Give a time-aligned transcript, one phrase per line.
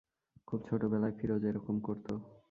[0.47, 2.07] খুব ছোটবেলায় ফিরোজ এরকম করত।